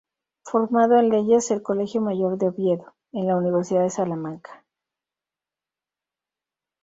[0.43, 4.65] Formado en leyes el Colegio Mayor de Oviedo, en la Universidad de Salamanca.